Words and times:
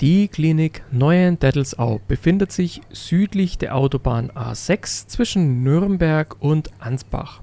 Die 0.00 0.26
Klinik 0.26 0.82
Neuendettelsau 0.90 2.00
befindet 2.08 2.50
sich 2.50 2.80
südlich 2.90 3.58
der 3.58 3.76
Autobahn 3.76 4.30
A6 4.30 5.06
zwischen 5.06 5.62
Nürnberg 5.62 6.36
und 6.40 6.70
Ansbach. 6.80 7.40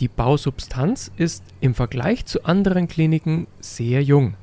Die 0.00 0.08
Bausubstanz 0.08 1.12
ist 1.16 1.44
im 1.60 1.74
Vergleich 1.74 2.24
zu 2.24 2.44
anderen 2.44 2.88
Kliniken 2.88 3.46
sehr 3.60 4.02
jung 4.02 4.34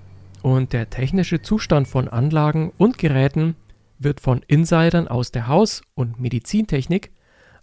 und 0.48 0.72
der 0.72 0.90
technische 0.90 1.42
Zustand 1.42 1.90
von 1.90 2.08
Anlagen 2.08 2.72
und 2.78 2.98
Geräten 2.98 3.58
wird 4.00 4.22
von 4.22 4.42
Insidern 4.48 5.10
aus 5.10 5.32
der 5.32 5.48
Haus- 5.48 5.82
und 5.94 6.22
Medizintechnik 6.22 7.12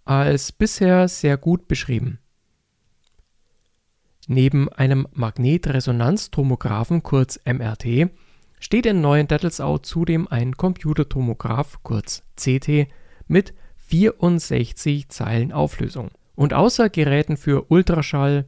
als 0.04 0.52
bisher 0.52 1.08
sehr 1.08 1.38
gut 1.38 1.66
beschrieben. 1.66 2.18
Neben 4.27 4.68
einem 4.68 5.08
Magnetresonanztomographen 5.12 7.02
kurz 7.02 7.40
MRT 7.46 8.10
steht 8.60 8.84
in 8.84 9.00
Neuendettelsau 9.00 9.78
zudem 9.78 10.28
ein 10.28 10.55
Computertomograph 10.58 11.78
kurz 11.82 12.22
CT 12.36 12.88
mit 13.27 13.55
64 13.78 15.08
Zeilen 15.08 15.52
Auflösung. 15.52 16.10
Und 16.34 16.52
außer 16.52 16.90
Geräten 16.90 17.38
für 17.38 17.70
Ultraschall, 17.70 18.44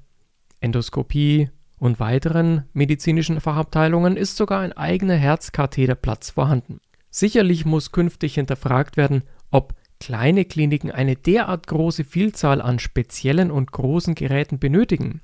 Endoskopie, 0.60 1.48
und 1.78 2.00
weiteren 2.00 2.64
medizinischen 2.72 3.40
Fachabteilungen 3.40 4.16
ist 4.16 4.36
sogar 4.36 4.60
ein 4.60 4.72
eigener 4.72 5.16
Herzkatheterplatz 5.16 6.30
vorhanden. 6.30 6.80
Sicherlich 7.10 7.64
muss 7.64 7.92
künftig 7.92 8.34
hinterfragt 8.34 8.96
werden, 8.96 9.22
ob 9.50 9.74
kleine 10.00 10.44
Kliniken 10.44 10.90
eine 10.90 11.16
derart 11.16 11.66
große 11.66 12.04
Vielzahl 12.04 12.60
an 12.60 12.78
speziellen 12.78 13.50
und 13.50 13.72
großen 13.72 14.14
Geräten 14.14 14.58
benötigen. 14.58 15.20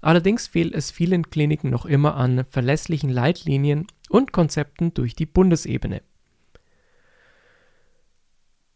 Allerdings 0.00 0.48
fehlt 0.48 0.74
es 0.74 0.90
vielen 0.90 1.30
Kliniken 1.30 1.70
noch 1.70 1.86
immer 1.86 2.16
an 2.16 2.44
verlässlichen 2.44 3.08
Leitlinien 3.08 3.86
und 4.10 4.32
Konzepten 4.32 4.92
durch 4.94 5.14
die 5.14 5.26
Bundesebene. 5.26 6.02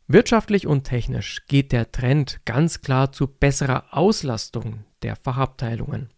Wirtschaftlich 0.08 0.68
und 0.68 0.84
technisch 0.84 1.46
geht 1.48 1.72
der 1.72 1.90
Trend 1.90 2.40
ganz 2.44 2.80
klar 2.80 3.10
zu 3.10 3.26
besserer 3.26 3.86
Auslastung 3.90 4.84
der 5.02 5.16
Fachabteilungen. 5.16 6.10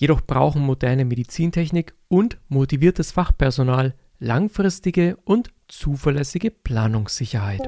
Jedoch 0.00 0.22
brauchen 0.22 0.62
moderne 0.62 1.04
Medizintechnik 1.04 1.94
und 2.08 2.38
motiviertes 2.48 3.12
Fachpersonal 3.12 3.94
langfristige 4.18 5.18
und 5.24 5.50
zuverlässige 5.68 6.50
Planungssicherheit. 6.50 7.60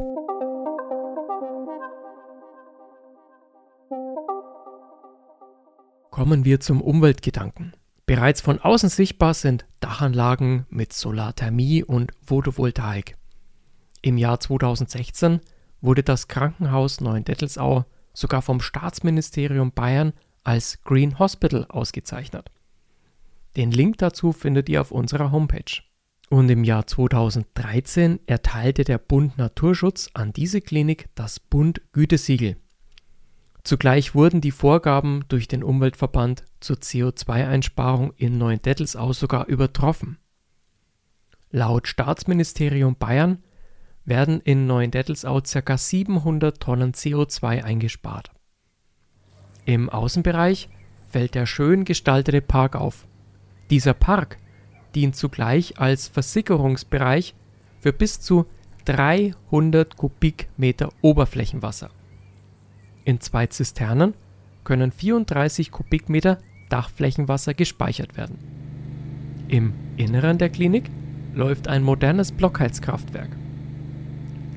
Kommen 6.10 6.46
wir 6.46 6.60
zum 6.60 6.80
Umweltgedanken. 6.80 7.74
Bereits 8.06 8.40
von 8.40 8.58
außen 8.58 8.88
sichtbar 8.88 9.34
sind 9.34 9.66
Dachanlagen 9.80 10.64
mit 10.70 10.94
Solarthermie 10.94 11.84
und 11.84 12.12
Photovoltaik. 12.24 13.18
Im 14.00 14.16
Jahr 14.16 14.40
2016 14.40 15.40
wurde 15.82 16.02
das 16.02 16.28
Krankenhaus 16.28 17.02
Neuendettelsau 17.02 17.84
sogar 18.14 18.40
vom 18.40 18.62
Staatsministerium 18.62 19.72
Bayern 19.72 20.14
als 20.44 20.82
Green 20.82 21.18
Hospital 21.18 21.66
ausgezeichnet. 21.68 22.50
Den 23.56 23.70
Link 23.70 23.98
dazu 23.98 24.32
findet 24.32 24.68
ihr 24.68 24.80
auf 24.80 24.90
unserer 24.90 25.30
Homepage. 25.30 25.82
Und 26.30 26.48
im 26.48 26.64
Jahr 26.64 26.86
2013 26.86 28.20
erteilte 28.26 28.84
der 28.84 28.98
Bund 28.98 29.36
Naturschutz 29.36 30.08
an 30.14 30.32
diese 30.32 30.62
Klinik 30.62 31.10
das 31.14 31.38
Bund 31.38 31.82
Gütesiegel. 31.92 32.56
Zugleich 33.64 34.14
wurden 34.14 34.40
die 34.40 34.50
Vorgaben 34.50 35.24
durch 35.28 35.46
den 35.46 35.62
Umweltverband 35.62 36.44
zur 36.60 36.76
CO2-Einsparung 36.76 38.12
in 38.16 38.38
Neuendettelsau 38.38 39.12
sogar 39.12 39.46
übertroffen. 39.46 40.18
Laut 41.50 41.86
Staatsministerium 41.86 42.96
Bayern 42.96 43.44
werden 44.04 44.40
in 44.40 44.66
Neuendettelsau 44.66 45.42
ca. 45.42 45.78
700 45.78 46.60
Tonnen 46.60 46.92
CO2 46.92 47.62
eingespart. 47.62 48.32
Im 49.64 49.88
Außenbereich 49.88 50.68
fällt 51.08 51.34
der 51.34 51.46
schön 51.46 51.84
gestaltete 51.84 52.40
Park 52.40 52.74
auf. 52.74 53.06
Dieser 53.70 53.94
Park 53.94 54.38
dient 54.94 55.16
zugleich 55.16 55.78
als 55.78 56.08
Versickerungsbereich 56.08 57.34
für 57.80 57.92
bis 57.92 58.20
zu 58.20 58.46
300 58.84 59.96
Kubikmeter 59.96 60.90
Oberflächenwasser. 61.00 61.90
In 63.04 63.20
zwei 63.20 63.46
Zisternen 63.46 64.14
können 64.64 64.92
34 64.92 65.70
Kubikmeter 65.70 66.38
Dachflächenwasser 66.68 67.54
gespeichert 67.54 68.16
werden. 68.16 68.38
Im 69.48 69.74
Inneren 69.96 70.38
der 70.38 70.48
Klinik 70.48 70.90
läuft 71.34 71.68
ein 71.68 71.82
modernes 71.82 72.32
Blockheizkraftwerk. 72.32 73.30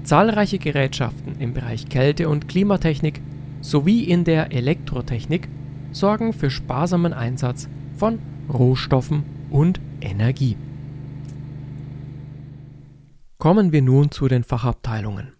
Zahlreiche 0.03 0.59
Gerätschaften 0.59 1.39
im 1.39 1.53
Bereich 1.53 1.89
Kälte- 1.89 2.29
und 2.29 2.47
Klimatechnik 2.47 3.22
sowie 3.66 4.03
in 4.03 4.24
der 4.24 4.52
Elektrotechnik 4.52 5.50
sorgen 5.92 6.34
für 6.34 6.52
sparsamen 6.52 7.14
Einsatz 7.14 7.68
von 7.98 8.20
Rohstoffen 8.48 9.24
und 9.50 9.81
Energie. 10.02 10.56
Kommen 13.40 13.72
wir 13.72 13.81
nun 13.81 14.12
zu 14.12 14.28
den 14.28 14.44
Fachabteilungen. 14.44 15.34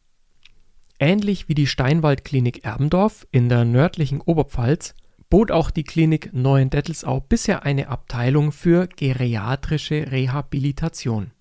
Ähnlich 1.00 1.50
wie 1.50 1.54
die 1.54 1.68
Steinwaldklinik 1.68 2.66
Erbendorf 2.66 3.28
in 3.32 3.48
der 3.48 3.64
nördlichen 3.64 4.22
Oberpfalz 4.22 4.96
bot 5.30 5.52
auch 5.52 5.70
die 5.70 5.84
Klinik 5.84 6.32
Neuendettelsau 6.34 7.20
bisher 7.20 7.64
eine 7.64 7.90
Abteilung 7.90 8.52
für 8.52 8.88
geriatrische 8.88 10.12
Rehabilitation. 10.12 11.32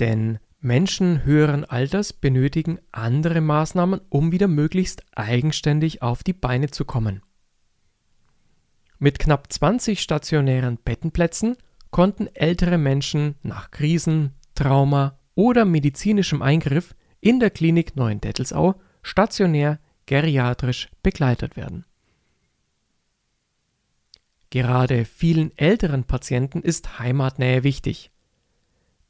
Denn 0.00 0.38
Menschen 0.64 1.26
höheren 1.26 1.66
Alters 1.66 2.14
benötigen 2.14 2.78
andere 2.90 3.42
Maßnahmen, 3.42 4.00
um 4.08 4.32
wieder 4.32 4.48
möglichst 4.48 5.04
eigenständig 5.14 6.00
auf 6.00 6.22
die 6.22 6.32
Beine 6.32 6.70
zu 6.70 6.86
kommen. 6.86 7.20
Mit 8.98 9.18
knapp 9.18 9.52
20 9.52 10.00
stationären 10.00 10.78
Bettenplätzen 10.78 11.58
konnten 11.90 12.28
ältere 12.28 12.78
Menschen 12.78 13.34
nach 13.42 13.72
Krisen, 13.72 14.32
Trauma 14.54 15.18
oder 15.34 15.66
medizinischem 15.66 16.40
Eingriff 16.40 16.94
in 17.20 17.40
der 17.40 17.50
Klinik 17.50 17.94
Neuendettelsau 17.94 18.80
stationär 19.02 19.78
geriatrisch 20.06 20.88
begleitet 21.02 21.58
werden. 21.58 21.84
Gerade 24.48 25.04
vielen 25.04 25.54
älteren 25.58 26.04
Patienten 26.04 26.62
ist 26.62 26.98
Heimatnähe 26.98 27.64
wichtig. 27.64 28.10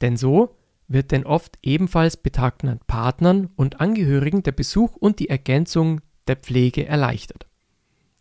Denn 0.01 0.17
so 0.17 0.57
wird 0.87 1.11
den 1.11 1.25
oft 1.25 1.57
ebenfalls 1.61 2.17
betagten 2.17 2.79
Partnern 2.87 3.49
und 3.55 3.81
Angehörigen 3.81 4.43
der 4.43 4.51
Besuch 4.51 4.95
und 4.95 5.19
die 5.19 5.29
Ergänzung 5.29 6.01
der 6.27 6.35
Pflege 6.35 6.85
erleichtert. 6.85 7.47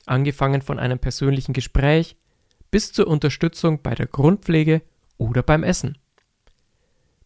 Angefangen 0.06 0.62
von 0.62 0.78
einem 0.78 0.98
persönlichen 0.98 1.52
Gespräch 1.52 2.16
bis 2.70 2.92
zur 2.92 3.06
Unterstützung 3.06 3.82
bei 3.82 3.94
der 3.94 4.06
Grundpflege 4.06 4.82
oder 5.16 5.42
beim 5.42 5.62
Essen. 5.62 5.98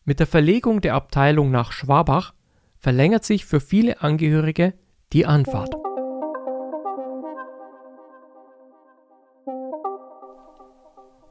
Mit 0.05 0.21
der 0.21 0.27
Verlegung 0.27 0.81
der 0.81 0.95
Abteilung 0.95 1.51
nach 1.51 1.73
Schwabach 1.73 2.35
verlängert 2.77 3.25
sich 3.25 3.45
für 3.45 3.61
viele 3.61 4.01
Angehörige 4.03 4.75
die 5.13 5.27
Anfahrt. 5.27 5.75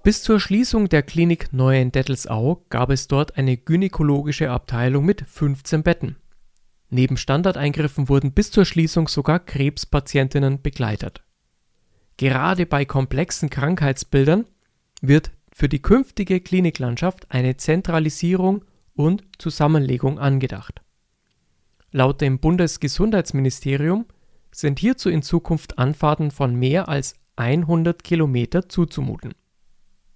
Bis 0.08 0.24
zur 0.24 0.40
Schließung 0.40 0.88
der 0.88 1.04
Klinik 1.04 1.52
Neuendettelsau 1.52 2.64
gab 2.70 2.92
es 2.92 3.10
dort 3.10 3.38
eine 3.38 3.58
gynäkologische 3.58 4.50
Abteilung 4.50 5.04
mit 5.04 5.20
15 5.28 5.84
Betten. 5.84 6.16
Neben 6.90 7.18
Standardeingriffen 7.18 8.08
wurden 8.08 8.32
bis 8.32 8.50
zur 8.50 8.64
Schließung 8.64 9.10
sogar 9.10 9.40
Krebspatientinnen 9.42 10.62
begleitet. 10.62 11.26
Gerade 12.16 12.66
bei 12.66 12.86
komplexen 12.86 13.50
Krankheitsbildern 13.50 14.46
wird 15.02 15.32
für 15.52 15.68
die 15.68 15.82
künftige 15.82 16.40
Kliniklandschaft 16.40 17.30
eine 17.30 17.58
Zentralisierung 17.58 18.64
und 18.96 19.26
Zusammenlegung 19.38 20.20
angedacht. 20.20 20.80
Laut 21.92 22.22
dem 22.22 22.40
Bundesgesundheitsministerium 22.40 24.06
sind 24.54 24.80
hierzu 24.80 25.10
in 25.10 25.22
Zukunft 25.22 25.78
Anfahrten 25.78 26.32
von 26.32 26.56
mehr 26.56 26.88
als 26.88 27.16
100 27.36 28.06
Kilometer 28.06 28.70
zuzumuten. 28.70 29.34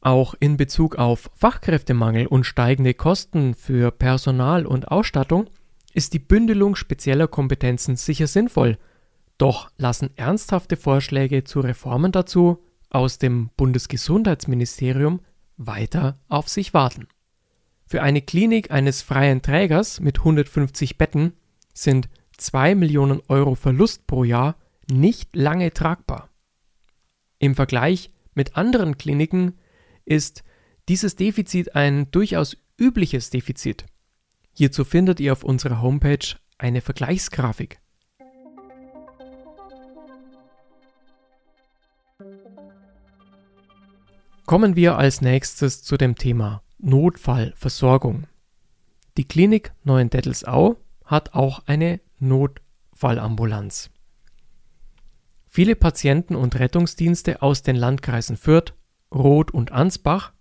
Auch 0.01 0.33
in 0.39 0.57
Bezug 0.57 0.95
auf 0.95 1.29
Fachkräftemangel 1.35 2.25
und 2.25 2.45
steigende 2.45 2.95
Kosten 2.95 3.53
für 3.53 3.91
Personal 3.91 4.65
und 4.65 4.87
Ausstattung 4.87 5.47
ist 5.93 6.13
die 6.13 6.19
Bündelung 6.19 6.75
spezieller 6.75 7.27
Kompetenzen 7.27 7.95
sicher 7.95 8.25
sinnvoll, 8.25 8.79
doch 9.37 9.69
lassen 9.77 10.09
ernsthafte 10.15 10.75
Vorschläge 10.75 11.43
zu 11.43 11.59
Reformen 11.59 12.11
dazu 12.11 12.63
aus 12.89 13.19
dem 13.19 13.51
Bundesgesundheitsministerium 13.57 15.21
weiter 15.57 16.19
auf 16.29 16.49
sich 16.49 16.73
warten. 16.73 17.07
Für 17.85 18.01
eine 18.01 18.21
Klinik 18.21 18.71
eines 18.71 19.03
freien 19.03 19.43
Trägers 19.43 19.99
mit 19.99 20.19
150 20.19 20.97
Betten 20.97 21.33
sind 21.73 22.09
2 22.37 22.73
Millionen 22.73 23.21
Euro 23.27 23.53
Verlust 23.53 24.07
pro 24.07 24.23
Jahr 24.23 24.55
nicht 24.89 25.35
lange 25.35 25.71
tragbar. 25.73 26.29
Im 27.37 27.53
Vergleich 27.53 28.11
mit 28.33 28.55
anderen 28.57 28.97
Kliniken 28.97 29.53
ist 30.05 30.43
dieses 30.89 31.15
Defizit 31.15 31.75
ein 31.75 32.09
durchaus 32.11 32.57
übliches 32.79 33.29
Defizit. 33.29 33.85
Hierzu 34.53 34.83
findet 34.83 35.19
ihr 35.19 35.31
auf 35.33 35.43
unserer 35.43 35.81
Homepage 35.81 36.35
eine 36.57 36.81
Vergleichsgrafik. 36.81 37.79
Kommen 44.45 44.75
wir 44.75 44.97
als 44.97 45.21
nächstes 45.21 45.81
zu 45.81 45.95
dem 45.95 46.15
Thema 46.15 46.61
Notfallversorgung. 46.79 48.27
Die 49.17 49.25
Klinik 49.25 49.71
Neuendettelsau 49.83 50.77
hat 51.05 51.33
auch 51.33 51.61
eine 51.67 52.01
Notfallambulanz. 52.19 53.91
Viele 55.47 55.75
Patienten 55.75 56.35
und 56.35 56.59
Rettungsdienste 56.59 57.41
aus 57.41 57.61
den 57.61 57.75
Landkreisen 57.75 58.37
Fürth, 58.37 58.73
Roth 59.13 59.51
und 59.51 59.71
Ansbach 59.71 60.33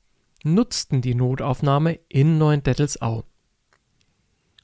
nutzten 0.44 1.02
die 1.02 1.14
Notaufnahme 1.14 1.98
in 2.08 2.38
Neuendettelsau. 2.38 3.24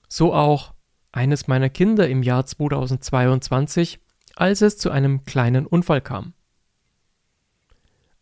So 0.08 0.32
auch 0.32 0.74
eines 1.12 1.48
meiner 1.48 1.70
Kinder 1.70 2.08
im 2.08 2.22
Jahr 2.22 2.46
2022, 2.46 3.98
als 4.36 4.60
es 4.62 4.78
zu 4.78 4.90
einem 4.90 5.24
kleinen 5.24 5.66
Unfall 5.66 6.00
kam. 6.00 6.34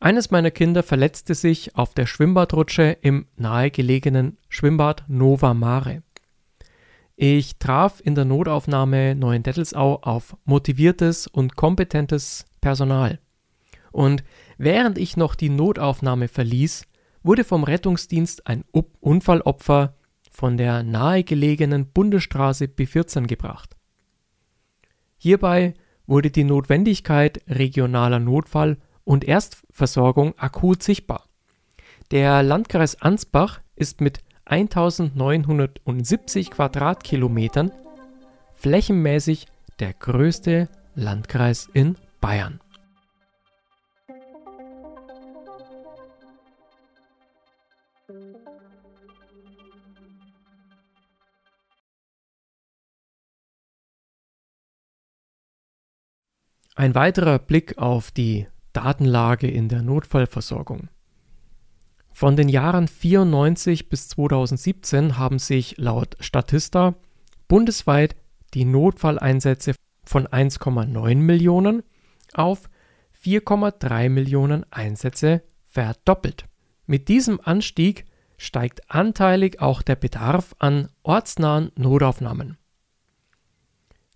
Eines 0.01 0.31
meiner 0.31 0.51
Kinder 0.51 0.83
verletzte 0.83 1.35
sich 1.35 1.77
auf 1.77 1.95
der 1.95 2.07
Schwimmbadrutsche 2.07 2.99
im 3.01 3.27
nahegelegenen 3.37 4.39
Schwimmbad 4.49 5.05
Nova 5.09 5.55
Mare. 5.55 6.03
Ich 7.17 7.59
traf 7.59 8.01
in 8.05 8.15
der 8.15 8.25
Notaufnahme 8.25 9.15
Neuendettelsau 9.15 10.01
auf 10.03 10.37
motiviertes 10.45 11.27
und 11.27 11.57
kompetentes 11.57 12.45
Personal. 12.61 13.19
Und 13.93 14.25
während 14.59 14.99
ich 14.99 15.17
noch 15.17 15.35
die 15.35 15.51
Notaufnahme 15.51 16.29
verließ, 16.29 16.87
wurde 17.23 17.45
vom 17.45 17.65
Rettungsdienst 17.65 18.47
ein 18.47 18.65
Unfallopfer 19.01 19.95
von 20.31 20.57
der 20.57 20.83
nahegelegenen 20.83 21.87
Bundesstraße 21.87 22.67
B14 22.67 23.27
gebracht. 23.27 23.77
Hierbei 25.17 25.75
wurde 26.07 26.31
die 26.31 26.45
Notwendigkeit 26.45 27.41
regionaler 27.49 28.19
Notfall- 28.19 28.79
und 29.05 29.25
Erstversorgung 29.25 30.39
akut 30.39 30.83
sichtbar. 30.83 31.25
Der 32.11 32.43
Landkreis 32.43 33.01
Ansbach 33.01 33.61
ist 33.77 34.01
mit 34.01 34.21
1970 34.45 36.51
Quadratkilometern 36.51 37.71
flächenmäßig 38.55 39.47
der 39.79 39.95
größte 39.95 40.69
Landkreis 40.95 41.69
in 41.73 41.97
Bayern. 42.21 42.61
Ein 56.77 56.97
weiterer 56.97 57.39
Blick 57.39 57.79
auf 57.79 58.11
die 58.11 58.49
Datenlage 58.73 59.49
in 59.49 59.69
der 59.69 59.83
Notfallversorgung. 59.83 60.89
Von 62.13 62.35
den 62.35 62.49
Jahren 62.49 62.89
94 62.89 63.89
bis 63.89 64.09
2017 64.09 65.17
haben 65.17 65.39
sich 65.39 65.77
laut 65.79 66.17
Statista 66.19 66.97
bundesweit 67.47 68.17
die 68.55 68.65
Notfalleinsätze 68.65 69.75
von 70.05 70.27
1,9 70.27 71.15
Millionen 71.15 71.85
auf 72.33 72.69
4,3 73.23 74.09
Millionen 74.09 74.67
Einsätze 74.73 75.43
verdoppelt. 75.65 76.47
Mit 76.87 77.07
diesem 77.07 77.41
Anstieg 77.41 78.05
steigt 78.37 78.91
anteilig 78.91 79.61
auch 79.61 79.83
der 79.83 79.97
Bedarf 79.97 80.57
an 80.59 80.89
ortsnahen 81.05 81.71
Notaufnahmen. 81.77 82.59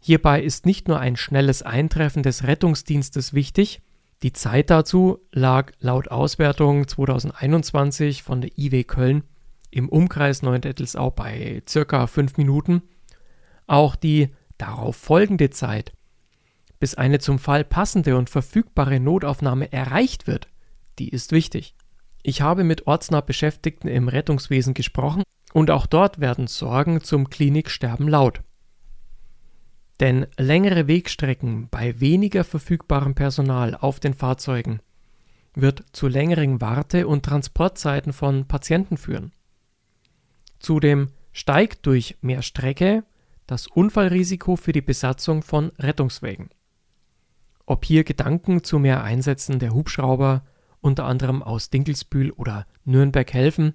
Hierbei 0.01 0.43
ist 0.43 0.67
nicht 0.67 0.89
nur 0.89 1.01
ein 1.01 1.17
schnelles 1.17 1.63
Eintreffen 1.63 2.23
des 2.23 2.45
Rettungsdienstes 2.45 3.35
wichtig, 3.35 3.83
die 4.23 4.33
Zeit 4.33 4.71
dazu 4.71 5.21
lag 5.31 5.73
laut 5.79 6.09
Auswertung 6.09 6.89
2021 6.89 8.25
von 8.25 8.41
der 8.41 8.51
IW 8.59 8.83
Köln 8.83 9.23
im 9.71 9.89
Umkreis 9.89 10.43
Neuendettelsau 10.43 11.11
bei 11.11 11.63
circa 11.69 12.07
5 12.07 12.37
Minuten. 12.37 12.83
Auch 13.69 13.95
die 13.95 14.31
darauf 14.57 14.97
folgende 14.97 15.51
Zeit, 15.51 15.93
bis 16.81 16.97
eine 16.97 17.21
zum 17.21 17.39
Fall 17.39 17.65
passende 17.65 18.17
und 18.17 18.29
verfügbare 18.29 18.99
Notaufnahme 18.99 19.73
erreicht 19.73 20.27
wird, 20.27 20.49
die 20.99 21.11
ist 21.11 21.31
wichtig. 21.31 21.77
Ich 22.25 22.41
habe 22.41 22.65
mit 22.65 22.89
ortsnah 22.89 23.21
Beschäftigten 23.21 23.87
im 23.87 24.09
Rettungswesen 24.09 24.75
gesprochen 24.75 25.23
und 25.53 25.71
auch 25.71 25.87
dort 25.87 26.19
werden 26.19 26.49
Sorgen 26.49 27.03
zum 27.03 27.31
Kliniksterben 27.31 28.09
laut. 28.09 28.41
Denn 30.01 30.27
längere 30.37 30.87
Wegstrecken 30.87 31.69
bei 31.71 32.01
weniger 32.01 32.45
verfügbarem 32.45 33.15
Personal 33.15 33.75
auf 33.75 34.01
den 34.01 34.15
Fahrzeugen 34.15 34.81
wird 35.55 35.85
zu 35.93 36.07
längeren 36.07 36.61
Warte- 36.61 37.09
und 37.09 37.25
Transportzeiten 37.25 38.13
von 38.13 38.47
Patienten 38.47 38.97
führen. 38.97 39.33
Zudem 40.61 41.09
steigt 41.33 41.87
durch 41.87 42.17
mehr 42.21 42.43
Strecke 42.43 43.05
das 43.47 43.67
Unfallrisiko 43.67 44.57
für 44.57 44.73
die 44.73 44.83
Besatzung 44.83 45.43
von 45.43 45.71
Rettungswägen. 45.79 46.51
Ob 47.67 47.85
hier 47.85 48.05
Gedanken 48.05 48.63
zu 48.63 48.79
mehr 48.79 49.03
Einsätzen 49.03 49.59
der 49.59 49.73
Hubschrauber 49.73 50.45
unter 50.81 51.07
anderem 51.07 51.43
aus 51.43 51.71
Dinkelsbühl 51.71 52.31
oder 52.31 52.67
Nürnberg 52.85 53.33
helfen, 53.33 53.75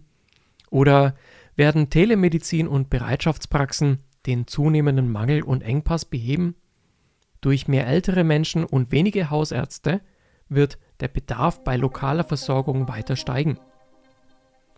oder 0.73 1.13
werden 1.55 1.91
Telemedizin 1.91 2.67
und 2.67 2.89
Bereitschaftspraxen 2.89 3.99
den 4.25 4.47
zunehmenden 4.47 5.11
Mangel 5.11 5.43
und 5.43 5.61
Engpass 5.63 6.05
beheben? 6.05 6.55
Durch 7.41 7.67
mehr 7.67 7.87
ältere 7.87 8.23
Menschen 8.23 8.63
und 8.63 8.91
wenige 8.91 9.29
Hausärzte 9.29 10.01
wird 10.49 10.77
der 10.99 11.07
Bedarf 11.09 11.63
bei 11.63 11.75
lokaler 11.75 12.23
Versorgung 12.23 12.87
weiter 12.87 13.15
steigen. 13.15 13.59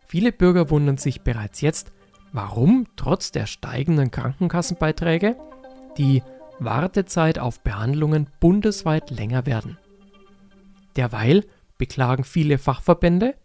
Viele 0.08 0.32
Bürger 0.32 0.70
wundern 0.70 0.98
sich 0.98 1.22
bereits 1.22 1.62
jetzt, 1.62 1.92
warum 2.32 2.88
trotz 2.96 3.32
der 3.32 3.46
steigenden 3.46 4.12
Krankenkassenbeiträge 4.12 5.36
die 5.98 6.24
Wartezeit 6.60 7.40
auf 7.40 7.62
Behandlungen 7.62 8.30
bundesweit 8.40 9.10
länger 9.12 9.46
werden. 9.46 9.78
Derweil 10.96 11.46
beklagen 11.78 12.24
viele 12.24 12.58
Fachverbände, 12.58 13.36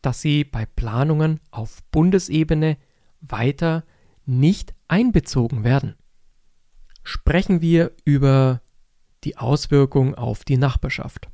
dass 0.00 0.20
sie 0.20 0.44
bei 0.44 0.66
Planungen 0.66 1.40
auf 1.50 1.82
Bundesebene 1.90 2.76
weiter 3.20 3.84
nicht 4.26 4.74
einbezogen 4.92 5.64
werden. 5.64 5.94
Sprechen 7.02 7.62
wir 7.62 7.92
über 8.04 8.60
die 9.24 9.38
Auswirkung 9.38 10.14
auf 10.14 10.44
die 10.44 10.58
Nachbarschaft. 10.58 11.28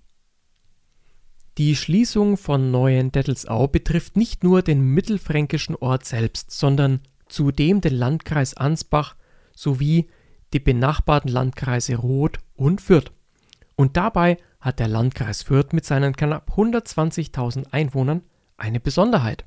Die 1.59 1.75
Schließung 1.75 2.37
von 2.37 2.71
Neuendettelsau 2.71 3.67
betrifft 3.67 4.17
nicht 4.17 4.45
nur 4.45 4.63
den 4.63 4.81
mittelfränkischen 4.81 5.75
Ort 5.75 6.05
selbst, 6.05 6.53
sondern 6.53 7.01
zudem 7.29 7.81
den 7.81 7.95
Landkreis 7.95 8.55
Ansbach 8.57 9.17
sowie 9.57 10.09
die 10.53 10.61
benachbarten 10.61 11.29
Landkreise 11.29 11.97
Roth 11.97 12.39
und 12.55 12.81
Fürth. 12.81 13.11
Und 13.75 13.97
dabei 13.97 14.37
hat 14.61 14.79
der 14.79 14.87
Landkreis 14.87 15.43
Fürth 15.43 15.73
mit 15.73 15.85
seinen 15.85 16.15
knapp 16.15 16.53
120.000 16.57 17.73
Einwohnern 17.73 18.23
eine 18.57 18.79
Besonderheit. 18.79 19.47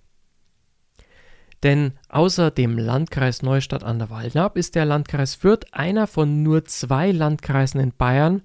Denn 1.63 1.93
außer 2.09 2.49
dem 2.49 2.77
Landkreis 2.77 3.43
Neustadt 3.43 3.83
an 3.83 3.99
der 3.99 4.09
Waldnab 4.09 4.57
ist 4.57 4.75
der 4.75 4.85
Landkreis 4.85 5.35
Fürth 5.35 5.65
einer 5.71 6.07
von 6.07 6.41
nur 6.41 6.65
zwei 6.65 7.11
Landkreisen 7.11 7.79
in 7.79 7.93
Bayern 7.95 8.41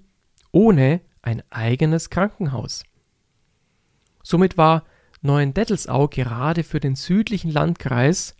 ohne 0.53 1.01
ein 1.23 1.43
eigenes 1.51 2.11
Krankenhaus. 2.11 2.85
Somit 4.23 4.59
war 4.59 4.85
Neuendettelsau 5.23 6.09
gerade 6.09 6.63
für 6.63 6.81
den 6.81 6.95
südlichen 6.95 7.51
Landkreis 7.51 8.37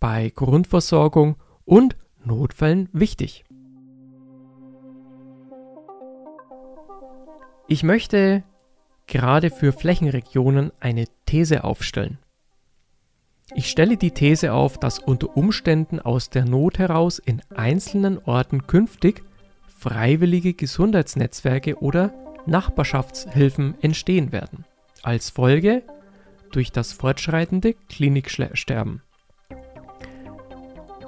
bei 0.00 0.30
Grundversorgung 0.30 1.36
und 1.64 1.96
Notfällen 2.24 2.88
wichtig. 2.92 3.44
Ich 7.68 7.82
möchte 7.82 8.42
gerade 9.06 9.50
für 9.50 9.72
Flächenregionen 9.72 10.72
eine 10.80 11.04
These 11.26 11.64
aufstellen. 11.64 12.18
Ich 13.54 13.70
stelle 13.70 13.96
die 13.96 14.10
These 14.10 14.52
auf, 14.52 14.78
dass 14.78 14.98
unter 14.98 15.36
Umständen 15.36 16.00
aus 16.00 16.30
der 16.30 16.44
Not 16.44 16.78
heraus 16.78 17.18
in 17.18 17.40
einzelnen 17.54 18.18
Orten 18.18 18.66
künftig 18.66 19.22
freiwillige 19.78 20.54
Gesundheitsnetzwerke 20.54 21.80
oder 21.80 22.12
Nachbarschaftshilfen 22.46 23.74
entstehen 23.80 24.32
werden, 24.32 24.64
als 25.02 25.30
Folge 25.30 25.82
durch 26.52 26.72
das 26.72 26.92
fortschreitende 26.92 27.74
Kliniksterben. 27.88 29.02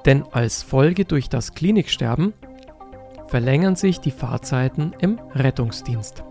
Denn 0.06 0.22
als 0.32 0.62
Folge 0.62 1.04
durch 1.04 1.28
das 1.28 1.54
Kliniksterben 1.54 2.32
verlängern 3.26 3.76
sich 3.76 4.00
die 4.00 4.10
Fahrzeiten 4.10 4.94
im 5.00 5.18
Rettungsdienst. 5.34 6.24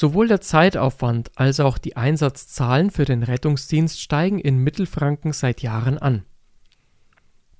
Sowohl 0.00 0.28
der 0.28 0.40
Zeitaufwand 0.40 1.32
als 1.34 1.58
auch 1.58 1.76
die 1.76 1.96
Einsatzzahlen 1.96 2.92
für 2.92 3.04
den 3.04 3.24
Rettungsdienst 3.24 4.00
steigen 4.00 4.38
in 4.38 4.58
Mittelfranken 4.58 5.32
seit 5.32 5.60
Jahren 5.60 5.98
an. 5.98 6.24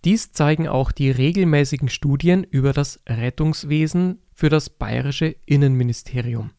Dies 0.04 0.30
zeigen 0.30 0.68
auch 0.68 0.92
die 0.92 1.10
regelmäßigen 1.10 1.88
Studien 1.88 2.44
über 2.44 2.72
das 2.72 3.02
Rettungswesen 3.08 4.22
für 4.32 4.50
das 4.50 4.70
bayerische 4.70 5.34
Innenministerium. 5.46 6.52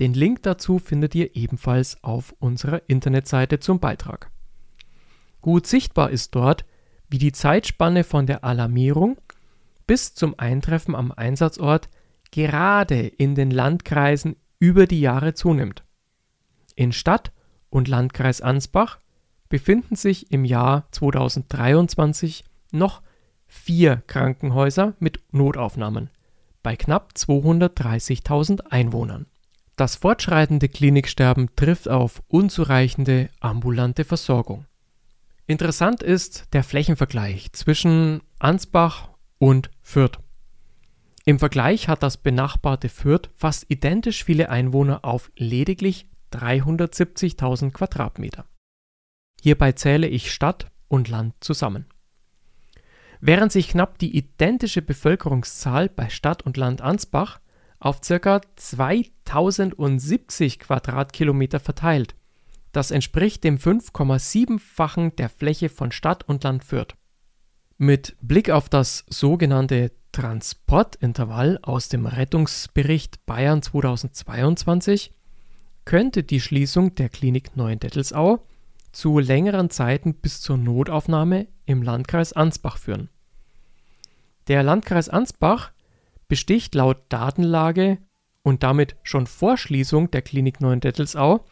Den 0.00 0.14
Link 0.14 0.42
dazu 0.44 0.78
findet 0.78 1.14
ihr 1.14 1.36
ebenfalls 1.36 2.02
auf 2.02 2.34
unserer 2.38 2.80
Internetseite 2.88 3.60
zum 3.60 3.80
Beitrag. 3.80 4.30
Gut 5.42 5.66
sichtbar 5.66 6.08
ist 6.08 6.34
dort, 6.34 6.64
wie 7.10 7.18
die 7.18 7.32
Zeitspanne 7.32 8.02
von 8.02 8.24
der 8.24 8.44
Alarmierung 8.44 9.20
bis 9.86 10.14
zum 10.14 10.38
Eintreffen 10.38 10.94
am 10.94 11.12
Einsatzort 11.12 11.90
gerade 12.30 13.06
in 13.06 13.34
den 13.34 13.50
Landkreisen 13.50 14.36
über 14.58 14.86
die 14.86 15.00
Jahre 15.00 15.34
zunimmt. 15.34 15.84
In 16.74 16.92
Stadt 16.92 17.32
und 17.70 17.88
Landkreis 17.88 18.40
Ansbach 18.40 18.98
befinden 19.48 19.96
sich 19.96 20.30
im 20.32 20.44
Jahr 20.44 20.86
2023 20.90 22.44
noch 22.72 23.02
vier 23.46 24.02
Krankenhäuser 24.06 24.94
mit 24.98 25.20
Notaufnahmen 25.32 26.10
bei 26.62 26.74
knapp 26.74 27.12
230.000 27.16 28.72
Einwohnern. 28.72 29.26
Das 29.76 29.94
fortschreitende 29.94 30.68
Kliniksterben 30.68 31.54
trifft 31.54 31.88
auf 31.88 32.22
unzureichende 32.26 33.28
ambulante 33.38 34.04
Versorgung. 34.04 34.64
Interessant 35.46 36.02
ist 36.02 36.52
der 36.54 36.64
Flächenvergleich 36.64 37.52
zwischen 37.52 38.20
Ansbach 38.40 39.10
und 39.38 39.70
Fürth. 39.80 40.18
Im 41.28 41.40
Vergleich 41.40 41.88
hat 41.88 42.04
das 42.04 42.18
benachbarte 42.18 42.88
Fürth 42.88 43.30
fast 43.34 43.66
identisch 43.68 44.22
viele 44.22 44.48
Einwohner 44.48 45.04
auf 45.04 45.32
lediglich 45.36 46.08
370.000 46.32 47.72
Quadratmeter. 47.72 48.44
Hierbei 49.40 49.72
zähle 49.72 50.06
ich 50.06 50.32
Stadt 50.32 50.70
und 50.86 51.08
Land 51.08 51.34
zusammen. 51.40 51.86
Während 53.20 53.50
sich 53.50 53.68
knapp 53.68 53.98
die 53.98 54.16
identische 54.16 54.82
Bevölkerungszahl 54.82 55.88
bei 55.88 56.10
Stadt 56.10 56.42
und 56.42 56.56
Land 56.56 56.80
Ansbach 56.80 57.40
auf 57.80 58.02
ca. 58.02 58.40
2070 58.54 60.60
Quadratkilometer 60.60 61.58
verteilt. 61.58 62.14
Das 62.70 62.92
entspricht 62.92 63.42
dem 63.42 63.58
5,7-fachen 63.58 65.16
der 65.16 65.28
Fläche 65.28 65.70
von 65.70 65.90
Stadt 65.90 66.22
und 66.28 66.44
Land 66.44 66.62
Fürth. 66.62 66.94
Mit 67.78 68.16
Blick 68.20 68.50
auf 68.50 68.68
das 68.68 69.04
sogenannte 69.08 69.90
Transportintervall 70.16 71.58
aus 71.60 71.90
dem 71.90 72.06
Rettungsbericht 72.06 73.26
Bayern 73.26 73.60
2022 73.60 75.12
könnte 75.84 76.22
die 76.22 76.40
Schließung 76.40 76.94
der 76.94 77.10
Klinik 77.10 77.54
Neuendettelsau 77.54 78.42
zu 78.92 79.18
längeren 79.18 79.68
Zeiten 79.68 80.14
bis 80.14 80.40
zur 80.40 80.56
Notaufnahme 80.56 81.48
im 81.66 81.82
Landkreis 81.82 82.32
Ansbach 82.32 82.78
führen. 82.78 83.10
Der 84.48 84.62
Landkreis 84.62 85.10
Ansbach 85.10 85.72
besticht 86.28 86.74
laut 86.74 86.96
Datenlage 87.10 87.98
und 88.42 88.62
damit 88.62 88.96
schon 89.02 89.26
vor 89.26 89.58
Schließung 89.58 90.10
der 90.10 90.22
Klinik 90.22 90.62
Neuendettelsau 90.62 91.44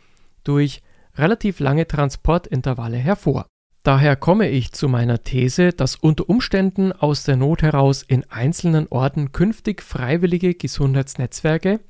durch 0.43 0.81
relativ 1.17 1.61
lange 1.61 1.87
Transportintervalle 1.87 2.97
hervor. 2.97 3.47
Daher 3.85 4.17
komme 4.17 4.49
ich 4.49 4.73
zu 4.73 4.89
meiner 4.89 5.25
These, 5.25 5.75
dass 5.75 5.97
unter 5.97 6.31
Umständen 6.31 6.91
aus 6.91 7.25
der 7.25 7.37
Not 7.37 7.61
heraus 7.61 8.03
in 8.03 8.25
einzelnen 8.31 8.89
Orten 8.89 9.33
künftig 9.33 9.83
freiwillige 9.83 10.55
Gesundheitsnetzwerke 10.55 11.81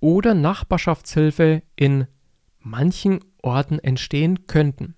oder 0.00 0.32
Nachbarschaftshilfe 0.32 1.62
in 1.76 2.06
manchen 2.60 3.20
Orten 3.42 3.78
entstehen 3.78 4.46
könnten. 4.46 4.94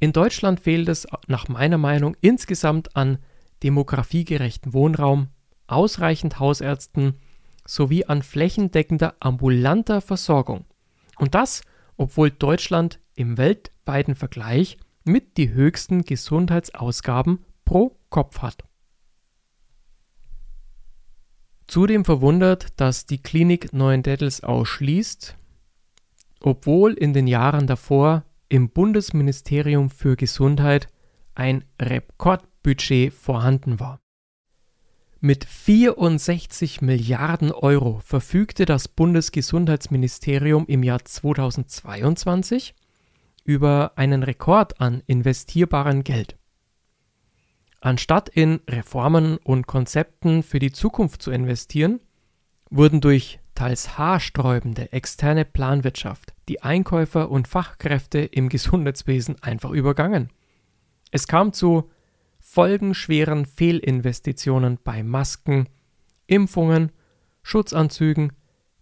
In 0.00 0.12
Deutschland 0.12 0.58
fehlt 0.58 0.88
es 0.88 1.06
nach 1.28 1.46
meiner 1.46 1.78
Meinung 1.78 2.16
insgesamt 2.20 2.96
an 2.96 3.18
demografiegerechten 3.62 4.72
Wohnraum, 4.72 5.28
ausreichend 5.68 6.40
Hausärzten 6.40 7.20
sowie 7.64 8.04
an 8.04 8.22
flächendeckender 8.22 9.14
ambulanter 9.20 10.00
Versorgung. 10.00 10.64
Und 11.18 11.36
das, 11.36 11.62
obwohl 11.96 12.32
Deutschland 12.32 12.98
im 13.14 13.38
weltweiten 13.38 14.16
Vergleich 14.16 14.76
mit 15.04 15.36
die 15.36 15.52
höchsten 15.52 16.02
Gesundheitsausgaben 16.02 17.44
pro 17.64 17.96
Kopf 18.10 18.40
hat. 18.40 18.64
Zudem 21.66 22.04
verwundert, 22.04 22.78
dass 22.80 23.06
die 23.06 23.22
Klinik 23.22 23.72
Neuendettelsau 23.72 24.64
schließt, 24.64 25.36
obwohl 26.40 26.92
in 26.92 27.12
den 27.12 27.26
Jahren 27.26 27.66
davor 27.66 28.24
im 28.48 28.68
Bundesministerium 28.70 29.90
für 29.90 30.16
Gesundheit 30.16 30.88
ein 31.34 31.64
Rekordbudget 31.80 33.12
vorhanden 33.12 33.80
war. 33.80 34.00
Mit 35.20 35.46
64 35.46 36.82
Milliarden 36.82 37.50
Euro 37.50 38.00
verfügte 38.04 38.66
das 38.66 38.88
Bundesgesundheitsministerium 38.88 40.66
im 40.66 40.82
Jahr 40.82 41.02
2022 41.02 42.74
über 43.44 43.92
einen 43.96 44.22
Rekord 44.22 44.80
an 44.80 45.02
investierbarem 45.06 46.02
Geld. 46.02 46.36
Anstatt 47.80 48.30
in 48.30 48.60
Reformen 48.68 49.36
und 49.36 49.66
Konzepten 49.66 50.42
für 50.42 50.58
die 50.58 50.72
Zukunft 50.72 51.20
zu 51.20 51.30
investieren, 51.30 52.00
wurden 52.70 53.02
durch 53.02 53.40
teils 53.54 53.98
haarsträubende 53.98 54.90
externe 54.92 55.44
Planwirtschaft 55.44 56.34
die 56.48 56.62
Einkäufer 56.62 57.30
und 57.30 57.46
Fachkräfte 57.46 58.20
im 58.20 58.48
Gesundheitswesen 58.48 59.42
einfach 59.42 59.70
übergangen. 59.70 60.30
Es 61.10 61.28
kam 61.28 61.52
zu 61.52 61.90
folgenschweren 62.40 63.46
Fehlinvestitionen 63.46 64.78
bei 64.82 65.02
Masken, 65.02 65.68
Impfungen, 66.26 66.90
Schutzanzügen, 67.42 68.32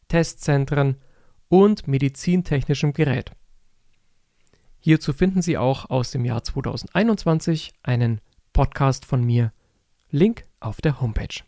Testzentren 0.08 0.96
und 1.48 1.86
medizintechnischem 1.86 2.92
Gerät. 2.92 3.32
Hierzu 4.84 5.12
finden 5.12 5.42
Sie 5.42 5.56
auch 5.56 5.90
aus 5.90 6.10
dem 6.10 6.24
Jahr 6.24 6.42
2021 6.42 7.72
einen 7.84 8.20
Podcast 8.52 9.04
von 9.04 9.22
mir. 9.22 9.52
Link 10.10 10.42
auf 10.58 10.80
der 10.80 11.00
Homepage. 11.00 11.44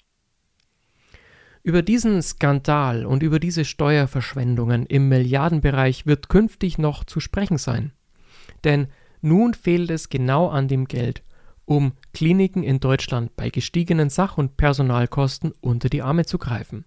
Über 1.64 1.82
diesen 1.82 2.22
Skandal 2.22 3.04
und 3.04 3.24
über 3.24 3.40
diese 3.40 3.64
Steuerverschwendungen 3.64 4.86
im 4.86 5.08
Milliardenbereich 5.08 6.06
wird 6.06 6.28
künftig 6.28 6.78
noch 6.78 7.02
zu 7.02 7.18
sprechen 7.18 7.58
sein. 7.58 7.92
Denn 8.62 8.86
nun 9.20 9.52
fehlt 9.54 9.90
es 9.90 10.10
genau 10.10 10.48
an 10.48 10.68
dem 10.68 10.86
Geld, 10.86 11.24
um 11.64 11.94
Kliniken 12.12 12.62
in 12.62 12.78
Deutschland 12.78 13.34
bei 13.34 13.50
gestiegenen 13.50 14.10
Sach- 14.10 14.38
und 14.38 14.56
Personalkosten 14.56 15.52
unter 15.60 15.88
die 15.88 16.02
Arme 16.02 16.24
zu 16.24 16.38
greifen. 16.38 16.84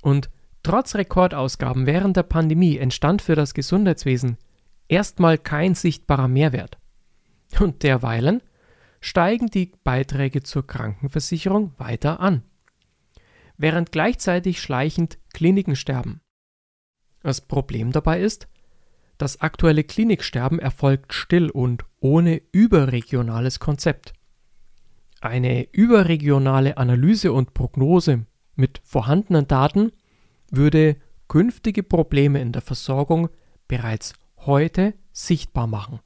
Und 0.00 0.30
trotz 0.62 0.94
Rekordausgaben 0.94 1.84
während 1.84 2.16
der 2.16 2.22
Pandemie 2.22 2.78
entstand 2.78 3.20
für 3.20 3.34
das 3.34 3.52
Gesundheitswesen 3.52 4.38
erstmal 4.88 5.38
kein 5.38 5.74
sichtbarer 5.74 6.28
Mehrwert. 6.28 6.78
Und 7.60 7.82
derweilen 7.82 8.42
steigen 9.00 9.48
die 9.48 9.72
Beiträge 9.84 10.42
zur 10.42 10.66
Krankenversicherung 10.66 11.72
weiter 11.78 12.20
an, 12.20 12.42
während 13.56 13.92
gleichzeitig 13.92 14.60
schleichend 14.60 15.18
Kliniken 15.32 15.76
sterben. 15.76 16.20
Das 17.22 17.40
Problem 17.40 17.92
dabei 17.92 18.20
ist, 18.20 18.48
das 19.18 19.40
aktuelle 19.40 19.84
Kliniksterben 19.84 20.58
erfolgt 20.58 21.12
still 21.12 21.50
und 21.50 21.84
ohne 22.00 22.42
überregionales 22.52 23.60
Konzept. 23.60 24.12
Eine 25.20 25.68
überregionale 25.72 26.76
Analyse 26.76 27.32
und 27.32 27.54
Prognose 27.54 28.26
mit 28.56 28.80
vorhandenen 28.84 29.46
Daten 29.46 29.92
würde 30.50 30.96
künftige 31.28 31.82
Probleme 31.82 32.40
in 32.40 32.52
der 32.52 32.62
Versorgung 32.62 33.28
bereits 33.68 34.14
heute 34.46 34.94
sichtbar 35.12 35.66
machen. 35.66 36.00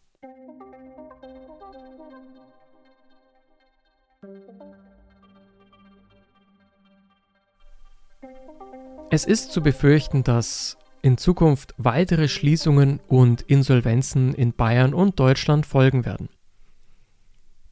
Es 9.10 9.24
ist 9.24 9.52
zu 9.52 9.62
befürchten, 9.62 10.22
dass 10.22 10.76
in 11.00 11.16
Zukunft 11.16 11.74
weitere 11.78 12.28
Schließungen 12.28 13.00
und 13.08 13.40
Insolvenzen 13.42 14.34
in 14.34 14.52
Bayern 14.52 14.92
und 14.92 15.18
Deutschland 15.18 15.64
folgen 15.64 16.04
werden. 16.04 16.28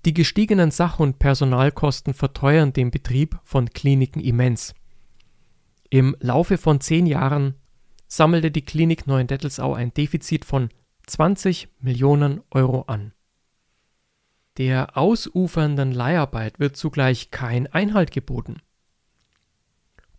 Die 0.07 0.15
gestiegenen 0.15 0.71
Sach- 0.71 1.01
und 1.01 1.19
Personalkosten 1.19 2.15
verteuern 2.15 2.73
den 2.73 2.91
Betrieb 2.91 3.39
von 3.43 3.69
Kliniken 3.69 4.21
immens. 4.21 4.75
Im 5.91 6.17
Laufe 6.21 6.59
von 6.59 6.81
zehn 6.81 7.07
Jahren 7.07 7.57
sammelte 8.09 8.51
die 8.51 8.65
Klinik 8.65 9.07
Neuendettelsau 9.07 9.75
ein 9.75 9.93
Defizit 9.93 10.45
von 10.45 10.71
20 11.07 11.69
Millionen 11.81 12.43
Euro 12.51 12.83
an. 12.83 13.13
Der 14.59 14.97
ausufernden 14.97 15.93
Leiharbeit 15.93 16.59
wird 16.59 16.77
zugleich 16.77 17.31
kein 17.31 17.67
Einhalt 17.67 18.11
geboten. 18.11 18.63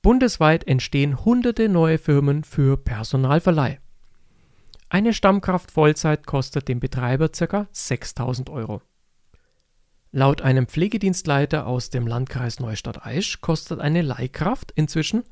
Bundesweit 0.01 0.65
entstehen 0.67 1.25
hunderte 1.25 1.69
neue 1.69 1.97
Firmen 1.97 2.43
für 2.43 2.77
Personalverleih. 2.77 3.79
Eine 4.89 5.13
Stammkraft 5.13 5.71
Vollzeit 5.71 6.25
kostet 6.25 6.67
dem 6.67 6.79
Betreiber 6.79 7.29
ca. 7.29 7.67
6000 7.71 8.49
Euro. 8.49 8.81
Laut 10.11 10.41
einem 10.41 10.67
Pflegedienstleiter 10.67 11.67
aus 11.67 11.89
dem 11.89 12.07
Landkreis 12.07 12.59
Neustadt-Aisch 12.59 13.41
kostet 13.41 13.81
eine 13.81 14.01
Leihkraft 14.01 14.71
inzwischen 14.71 15.23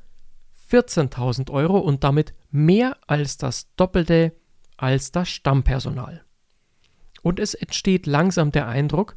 14.000 0.70 1.50
Euro 1.50 1.78
und 1.78 2.04
damit 2.04 2.34
mehr 2.50 2.96
als 3.06 3.36
das 3.36 3.74
Doppelte 3.76 4.32
als 4.76 5.12
das 5.12 5.28
Stammpersonal. 5.28 6.24
Und 7.22 7.40
es 7.40 7.54
entsteht 7.54 8.06
langsam 8.06 8.52
der 8.52 8.68
Eindruck, 8.68 9.16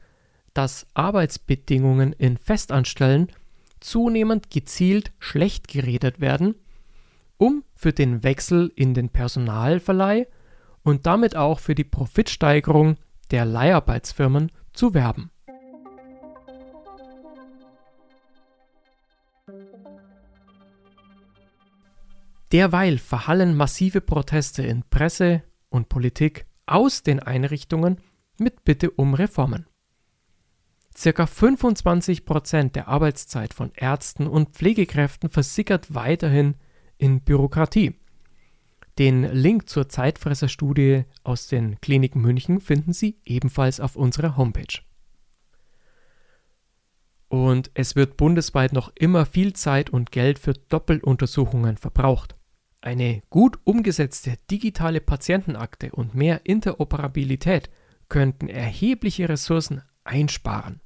dass 0.53 0.87
Arbeitsbedingungen 0.93 2.13
in 2.13 2.37
Festanstellen 2.37 3.31
zunehmend 3.79 4.49
gezielt 4.49 5.11
schlecht 5.19 5.67
geredet 5.67 6.19
werden, 6.19 6.55
um 7.37 7.63
für 7.73 7.93
den 7.93 8.23
Wechsel 8.23 8.71
in 8.75 8.93
den 8.93 9.09
Personalverleih 9.09 10.27
und 10.83 11.05
damit 11.05 11.35
auch 11.35 11.59
für 11.59 11.75
die 11.75 11.83
Profitsteigerung 11.83 12.97
der 13.31 13.45
Leiharbeitsfirmen 13.45 14.51
zu 14.73 14.93
werben. 14.93 15.31
Derweil 22.51 22.97
verhallen 22.97 23.55
massive 23.55 24.01
Proteste 24.01 24.63
in 24.63 24.83
Presse 24.89 25.43
und 25.69 25.87
Politik 25.87 26.47
aus 26.65 27.03
den 27.03 27.19
Einrichtungen 27.19 28.01
mit 28.39 28.63
Bitte 28.63 28.89
um 28.91 29.13
Reformen. 29.13 29.67
Circa 30.95 31.27
25 31.27 32.25
Prozent 32.25 32.75
der 32.75 32.87
Arbeitszeit 32.87 33.53
von 33.53 33.71
Ärzten 33.75 34.27
und 34.27 34.49
Pflegekräften 34.49 35.29
versickert 35.29 35.93
weiterhin 35.93 36.55
in 36.97 37.21
Bürokratie. 37.21 37.95
Den 38.97 39.23
Link 39.23 39.69
zur 39.69 39.87
Zeitfresserstudie 39.87 41.05
aus 41.23 41.47
den 41.47 41.79
Kliniken 41.79 42.21
München 42.21 42.59
finden 42.59 42.93
Sie 42.93 43.19
ebenfalls 43.23 43.79
auf 43.79 43.95
unserer 43.95 44.35
Homepage. 44.35 44.81
Und 47.29 47.69
es 47.75 47.95
wird 47.95 48.17
bundesweit 48.17 48.73
noch 48.73 48.91
immer 48.95 49.25
viel 49.25 49.53
Zeit 49.53 49.91
und 49.91 50.11
Geld 50.11 50.39
für 50.39 50.53
Doppeluntersuchungen 50.53 51.77
verbraucht. 51.77 52.38
Eine 52.81 53.21
gut 53.29 53.59
umgesetzte 53.65 54.37
digitale 54.49 55.01
Patientenakte 55.01 55.91
und 55.91 56.15
mehr 56.15 56.45
Interoperabilität 56.45 57.69
könnten 58.07 58.47
erhebliche 58.47 59.27
Ressourcen 59.27 59.81
einsparen. 60.05 60.79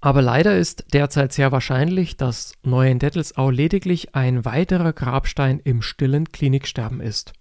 Aber 0.00 0.22
leider 0.22 0.56
ist 0.56 0.86
derzeit 0.94 1.32
sehr 1.32 1.52
wahrscheinlich, 1.52 2.16
dass 2.16 2.54
Neuendettelsau 2.62 3.50
lediglich 3.50 4.14
ein 4.14 4.44
weiterer 4.44 4.92
Grabstein 4.92 5.60
im 5.60 5.82
stillen 5.82 6.32
Kliniksterben 6.32 7.00
ist. 7.00 7.32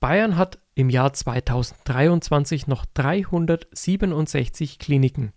Bayern 0.00 0.36
hat 0.36 0.58
im 0.74 0.90
Jahr 0.90 1.12
2023 1.12 2.66
noch 2.66 2.84
367 2.84 4.78
Kliniken, 4.78 5.32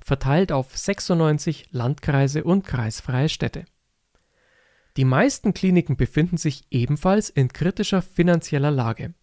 verteilt 0.00 0.50
auf 0.50 0.76
96 0.76 1.68
Landkreise 1.72 2.42
und 2.42 2.64
kreisfreie 2.64 3.28
Städte. 3.28 3.66
Die 4.98 5.04
meisten 5.04 5.54
Kliniken 5.54 5.96
befinden 5.96 6.38
sich 6.38 6.64
ebenfalls 6.72 7.30
in 7.30 7.52
kritischer 7.52 8.02
finanzieller 8.02 8.72
Lage. 8.72 9.14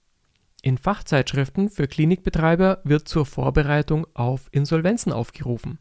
In 0.62 0.78
Fachzeitschriften 0.78 1.70
für 1.70 1.86
Klinikbetreiber 1.86 2.80
wird 2.86 3.10
zur 3.10 3.26
Vorbereitung 3.26 4.08
auf 4.14 4.48
Insolvenzen 4.54 5.12
aufgerufen. 5.12 5.80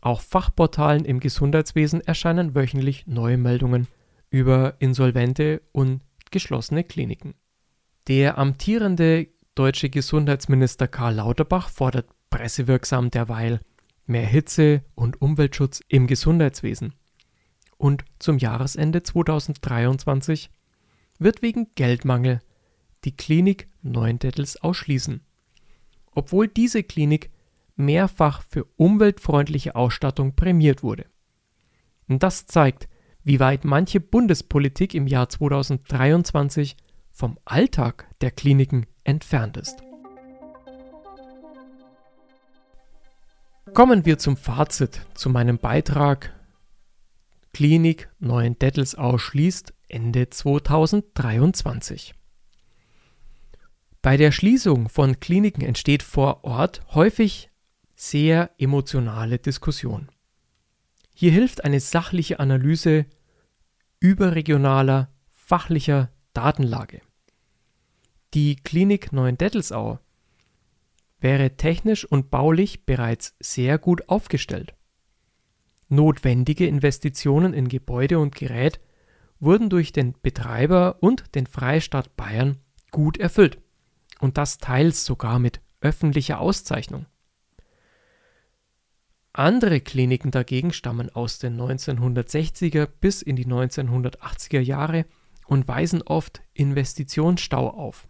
Auf 0.00 0.22
Fachportalen 0.22 1.04
im 1.04 1.20
Gesundheitswesen 1.20 2.00
erscheinen 2.00 2.56
wöchentlich 2.56 3.06
neue 3.06 3.38
Meldungen 3.38 3.86
über 4.30 4.74
insolvente 4.80 5.62
und 5.70 6.00
geschlossene 6.32 6.82
Kliniken. 6.82 7.34
Der 8.08 8.36
amtierende 8.36 9.28
deutsche 9.54 9.90
Gesundheitsminister 9.90 10.88
Karl 10.88 11.14
Lauterbach 11.14 11.68
fordert 11.68 12.08
pressewirksam 12.30 13.12
derweil 13.12 13.60
mehr 14.06 14.26
Hitze 14.26 14.82
und 14.96 15.22
Umweltschutz 15.22 15.82
im 15.86 16.08
Gesundheitswesen. 16.08 16.94
Und 17.78 18.04
zum 18.18 18.38
Jahresende 18.38 19.02
2023 19.02 20.50
wird 21.18 21.42
wegen 21.42 21.68
Geldmangel 21.74 22.40
die 23.04 23.16
Klinik 23.16 23.68
Neuendettels 23.82 24.60
ausschließen. 24.60 25.22
Obwohl 26.12 26.48
diese 26.48 26.82
Klinik 26.82 27.30
mehrfach 27.76 28.42
für 28.42 28.64
umweltfreundliche 28.76 29.76
Ausstattung 29.76 30.34
prämiert 30.34 30.82
wurde. 30.82 31.06
Und 32.08 32.22
das 32.22 32.46
zeigt, 32.46 32.88
wie 33.22 33.40
weit 33.40 33.64
manche 33.64 34.00
Bundespolitik 34.00 34.94
im 34.94 35.06
Jahr 35.06 35.28
2023 35.28 36.76
vom 37.12 37.38
Alltag 37.44 38.06
der 38.20 38.30
Kliniken 38.30 38.86
entfernt 39.04 39.56
ist. 39.56 39.82
Kommen 43.74 44.04
wir 44.04 44.18
zum 44.18 44.36
Fazit 44.36 45.02
zu 45.14 45.30
meinem 45.30 45.58
Beitrag 45.58 46.32
Klinik 47.52 48.08
Neuendettelsau 48.18 49.18
schließt 49.18 49.74
Ende 49.88 50.30
2023. 50.30 52.14
Bei 54.02 54.16
der 54.16 54.32
Schließung 54.32 54.88
von 54.88 55.18
Kliniken 55.18 55.62
entsteht 55.62 56.02
vor 56.02 56.44
Ort 56.44 56.82
häufig 56.94 57.50
sehr 57.96 58.50
emotionale 58.58 59.38
Diskussion. 59.38 60.08
Hier 61.14 61.32
hilft 61.32 61.64
eine 61.64 61.80
sachliche 61.80 62.38
Analyse 62.38 63.06
überregionaler, 63.98 65.10
fachlicher 65.32 66.12
Datenlage. 66.32 67.00
Die 68.34 68.54
Klinik 68.54 69.12
Neuendettelsau 69.12 69.98
wäre 71.18 71.56
technisch 71.56 72.04
und 72.04 72.30
baulich 72.30 72.86
bereits 72.86 73.34
sehr 73.40 73.78
gut 73.78 74.08
aufgestellt. 74.08 74.77
Notwendige 75.88 76.66
Investitionen 76.66 77.54
in 77.54 77.68
Gebäude 77.68 78.18
und 78.18 78.34
Gerät 78.34 78.80
wurden 79.40 79.70
durch 79.70 79.92
den 79.92 80.14
Betreiber 80.20 80.98
und 81.00 81.34
den 81.34 81.46
Freistaat 81.46 82.16
Bayern 82.16 82.58
gut 82.90 83.18
erfüllt 83.18 83.58
und 84.20 84.36
das 84.36 84.58
teils 84.58 85.04
sogar 85.04 85.38
mit 85.38 85.60
öffentlicher 85.80 86.40
Auszeichnung. 86.40 87.06
Andere 89.32 89.80
Kliniken 89.80 90.30
dagegen 90.30 90.72
stammen 90.72 91.10
aus 91.10 91.38
den 91.38 91.60
1960er 91.60 92.86
bis 92.86 93.22
in 93.22 93.36
die 93.36 93.46
1980er 93.46 94.58
Jahre 94.58 95.06
und 95.46 95.68
weisen 95.68 96.02
oft 96.02 96.42
Investitionsstau 96.54 97.70
auf. 97.70 98.08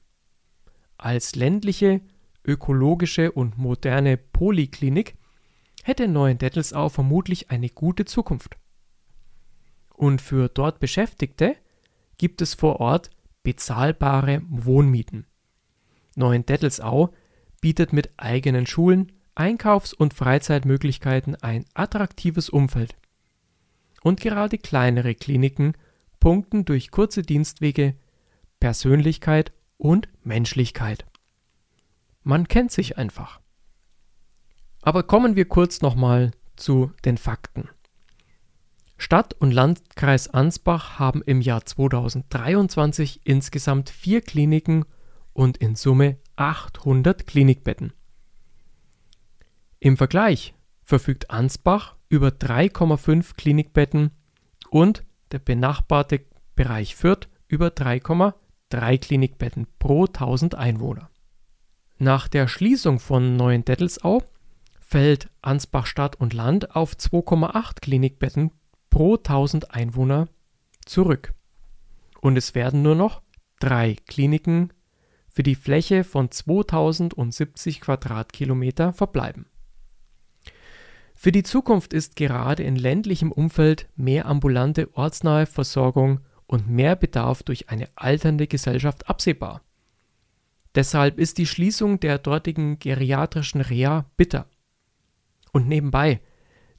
Als 0.96 1.36
ländliche, 1.36 2.00
ökologische 2.44 3.30
und 3.30 3.58
moderne 3.58 4.16
Poliklinik 4.16 5.16
hätte 5.88 6.06
Neuendettelsau 6.06 6.90
vermutlich 6.90 7.50
eine 7.50 7.70
gute 7.70 8.04
Zukunft. 8.04 8.58
Und 9.94 10.20
für 10.20 10.50
dort 10.50 10.80
Beschäftigte 10.80 11.56
gibt 12.18 12.42
es 12.42 12.52
vor 12.52 12.78
Ort 12.78 13.08
bezahlbare 13.42 14.42
Wohnmieten. 14.50 15.26
Neuendettelsau 16.14 17.14
bietet 17.62 17.94
mit 17.94 18.10
eigenen 18.18 18.66
Schulen, 18.66 19.12
Einkaufs- 19.34 19.94
und 19.94 20.12
Freizeitmöglichkeiten 20.12 21.36
ein 21.36 21.64
attraktives 21.72 22.50
Umfeld. 22.50 22.94
Und 24.02 24.20
gerade 24.20 24.58
kleinere 24.58 25.14
Kliniken 25.14 25.72
punkten 26.20 26.66
durch 26.66 26.90
kurze 26.90 27.22
Dienstwege, 27.22 27.94
Persönlichkeit 28.60 29.52
und 29.78 30.08
Menschlichkeit. 30.22 31.06
Man 32.24 32.46
kennt 32.46 32.72
sich 32.72 32.98
einfach. 32.98 33.40
Aber 34.88 35.02
kommen 35.02 35.36
wir 35.36 35.44
kurz 35.44 35.82
nochmal 35.82 36.30
zu 36.56 36.92
den 37.04 37.18
Fakten. 37.18 37.68
Stadt 38.96 39.34
und 39.34 39.50
Landkreis 39.50 40.28
Ansbach 40.28 40.98
haben 40.98 41.20
im 41.20 41.42
Jahr 41.42 41.66
2023 41.66 43.20
insgesamt 43.24 43.90
vier 43.90 44.22
Kliniken 44.22 44.86
und 45.34 45.58
in 45.58 45.76
Summe 45.76 46.16
800 46.36 47.26
Klinikbetten. 47.26 47.92
Im 49.78 49.98
Vergleich 49.98 50.54
verfügt 50.82 51.28
Ansbach 51.28 51.96
über 52.08 52.28
3,5 52.28 53.36
Klinikbetten 53.36 54.12
und 54.70 55.04
der 55.32 55.40
benachbarte 55.40 56.24
Bereich 56.54 56.96
Fürth 56.96 57.28
über 57.46 57.66
3,3 57.68 58.96
Klinikbetten 58.96 59.66
pro 59.78 60.06
1000 60.06 60.54
Einwohner. 60.54 61.10
Nach 61.98 62.26
der 62.26 62.48
Schließung 62.48 63.00
von 63.00 63.36
Neuendettelsau 63.36 64.22
fällt 64.88 65.28
Ansbach 65.42 65.84
Stadt 65.84 66.16
und 66.16 66.32
Land 66.32 66.74
auf 66.74 66.94
2,8 66.94 67.82
Klinikbetten 67.82 68.52
pro 68.88 69.16
1000 69.16 69.74
Einwohner 69.74 70.28
zurück. 70.86 71.34
Und 72.22 72.38
es 72.38 72.54
werden 72.54 72.80
nur 72.80 72.94
noch 72.94 73.20
drei 73.60 73.96
Kliniken 74.06 74.72
für 75.28 75.42
die 75.42 75.56
Fläche 75.56 76.04
von 76.04 76.30
2070 76.30 77.82
Quadratkilometer 77.82 78.94
verbleiben. 78.94 79.44
Für 81.12 81.32
die 81.32 81.42
Zukunft 81.42 81.92
ist 81.92 82.16
gerade 82.16 82.62
in 82.62 82.76
ländlichem 82.76 83.30
Umfeld 83.30 83.90
mehr 83.94 84.24
ambulante 84.24 84.88
ortsnahe 84.94 85.44
Versorgung 85.44 86.20
und 86.46 86.70
mehr 86.70 86.96
Bedarf 86.96 87.42
durch 87.42 87.68
eine 87.68 87.90
alternde 87.94 88.46
Gesellschaft 88.46 89.10
absehbar. 89.10 89.60
Deshalb 90.74 91.18
ist 91.18 91.36
die 91.36 91.46
Schließung 91.46 92.00
der 92.00 92.16
dortigen 92.16 92.78
geriatrischen 92.78 93.60
Reha 93.60 94.06
bitter. 94.16 94.48
Und 95.52 95.68
nebenbei, 95.68 96.20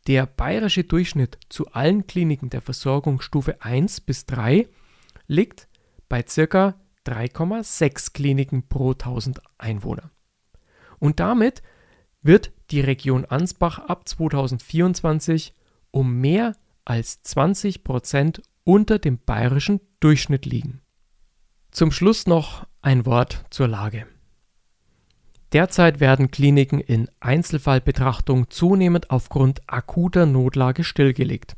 der 0.08 0.25
bayerische 0.25 0.84
Durchschnitt 0.84 1.38
zu 1.49 1.67
allen 1.67 2.08
Kliniken 2.08 2.49
der 2.49 2.62
Versorgung 2.62 3.21
Stufe 3.21 3.62
1 3.62 4.01
bis 4.01 4.25
3 4.25 4.67
liegt 5.27 5.67
bei 6.08 6.23
ca. 6.23 6.75
3,6 7.05 8.13
Kliniken 8.13 8.67
pro 8.67 8.91
1000 8.91 9.41
Einwohner. 9.58 10.12
Und 10.99 11.19
damit 11.19 11.63
wird 12.21 12.51
die 12.71 12.82
Region 12.82 13.25
Ansbach 13.25 13.79
ab 13.79 14.08
2024 14.08 15.55
um 15.91 16.19
mehr 16.19 16.55
als 16.86 17.21
20 17.23 17.84
Prozent 17.84 18.41
unter 18.63 18.99
dem 18.99 19.17
bayerischen 19.17 19.79
Durchschnitt 19.99 20.45
liegen. 20.45 20.82
Zum 21.71 21.91
Schluss 21.91 22.27
noch 22.27 22.67
ein 22.82 23.05
Wort 23.05 23.45
zur 23.49 23.67
Lage. 23.67 24.08
Derzeit 25.53 25.99
werden 25.99 26.29
Kliniken 26.29 26.79
in 26.79 27.09
Einzelfallbetrachtung 27.19 28.49
zunehmend 28.49 29.09
aufgrund 29.09 29.62
akuter 29.67 30.25
Notlage 30.25 30.83
stillgelegt. 30.83 31.55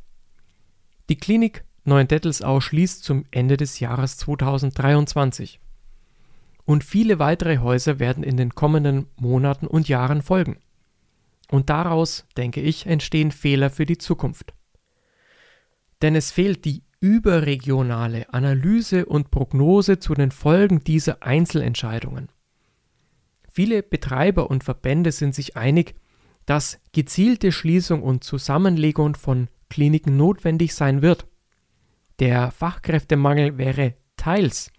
Die 1.10 1.18
Klinik 1.18 1.66
Neuendettelsau 1.84 2.62
schließt 2.62 3.04
zum 3.04 3.26
Ende 3.32 3.58
des 3.58 3.80
Jahres 3.80 4.18
2023. 4.18 5.60
Und 6.64 6.84
viele 6.84 7.20
weitere 7.20 7.58
Häuser 7.58 8.00
werden 8.00 8.24
in 8.24 8.38
den 8.38 8.54
kommenden 8.54 9.08
Monaten 9.16 9.68
und 9.68 9.90
Jahren 9.90 10.22
folgen. 10.22 10.60
Und 11.50 11.70
daraus, 11.70 12.26
denke 12.38 12.62
ich, 12.62 12.86
entstehen 12.86 13.32
Fehler 13.32 13.70
für 13.70 13.86
die 13.86 13.98
Zukunft. 13.98 14.54
Denn 16.02 16.16
es 16.16 16.32
fehlt 16.32 16.66
die 16.66 16.84
überregionale 17.00 18.32
Analyse 18.32 19.06
und 19.06 19.32
Prognose 19.32 20.00
zu 20.00 20.14
den 20.14 20.32
Folgen 20.32 20.84
dieser 20.84 21.24
Einzelentscheidungen. 21.24 22.30
Viele 23.54 23.84
Betreiber 23.84 24.50
und 24.50 24.64
Verbände 24.64 25.12
sind 25.12 25.36
sich 25.36 25.58
einig, 25.58 25.96
dass 26.46 26.80
gezielte 26.94 27.52
Schließung 27.52 28.02
und 28.02 28.24
Zusammenlegung 28.24 29.16
von 29.16 29.50
Kliniken 29.70 30.16
notwendig 30.16 30.74
sein 30.74 31.02
wird. 31.02 31.28
Der 32.20 32.52
Fachkräftemangel 32.52 33.58
wäre 33.58 33.96
teils 34.16 34.72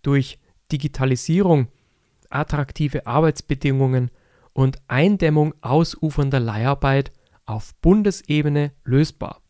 durch 0.00 0.38
Digitalisierung, 0.72 1.68
attraktive 2.30 3.06
Arbeitsbedingungen 3.06 4.10
und 4.54 4.78
Eindämmung 4.88 5.54
ausufernder 5.60 6.40
Leiharbeit 6.40 7.12
auf 7.44 7.74
Bundesebene 7.82 8.72
lösbar. 8.84 9.42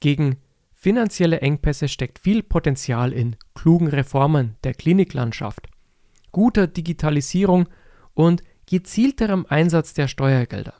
Gegen 0.00 0.36
finanzielle 0.74 1.40
Engpässe 1.40 1.88
steckt 1.88 2.18
viel 2.18 2.42
Potenzial 2.42 3.14
in 3.14 3.36
klugen 3.54 3.88
Reformen 3.88 4.56
der 4.64 4.74
Kliniklandschaft 4.74 5.68
guter 6.36 6.66
Digitalisierung 6.66 7.66
und 8.12 8.42
gezielterem 8.66 9.46
Einsatz 9.48 9.94
der 9.94 10.06
Steuergelder. 10.06 10.74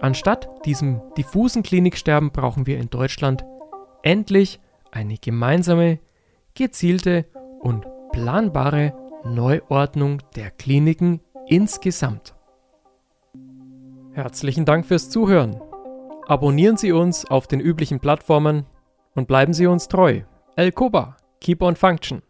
Anstatt 0.00 0.48
diesem 0.66 1.00
diffusen 1.16 1.62
Kliniksterben 1.62 2.32
brauchen 2.32 2.66
wir 2.66 2.78
in 2.78 2.90
Deutschland 2.90 3.44
endlich 4.02 4.58
eine 4.90 5.18
gemeinsame, 5.18 6.00
gezielte 6.54 7.26
und 7.60 7.86
planbare 8.10 8.92
Neuordnung 9.22 10.20
der 10.34 10.50
Kliniken 10.50 11.20
insgesamt. 11.46 12.34
Herzlichen 14.14 14.64
Dank 14.64 14.84
fürs 14.86 15.10
Zuhören. 15.10 15.60
Abonnieren 16.26 16.76
Sie 16.76 16.90
uns 16.90 17.24
auf 17.24 17.46
den 17.46 17.60
üblichen 17.60 18.00
Plattformen 18.00 18.66
und 19.14 19.28
bleiben 19.28 19.52
Sie 19.52 19.68
uns 19.68 19.86
treu. 19.86 20.22
El 20.56 20.72
Koba, 20.72 21.16
keep 21.40 21.62
on 21.62 21.76
function. 21.76 22.20